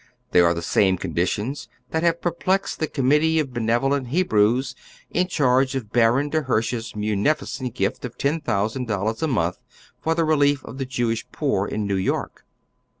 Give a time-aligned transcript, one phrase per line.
[0.31, 4.73] They are the same conditions that have perplexed the committee of benevolent Hebrews
[5.11, 10.63] in charge of Baron de Hirseh's mnnificent gift of ten thousand dollars a montliforthe relief
[10.65, 12.47] of the Jewish poor in New York.